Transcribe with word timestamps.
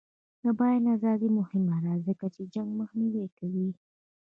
د 0.43 0.45
بیان 0.59 0.83
ازادي 0.95 1.29
مهمه 1.39 1.77
ده 1.85 1.93
ځکه 2.07 2.25
چې 2.35 2.41
جنګ 2.53 2.69
مخنیوی 2.79 3.25
کوي. 3.37 3.69